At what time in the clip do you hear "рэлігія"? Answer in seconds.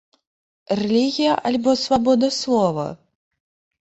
0.79-1.33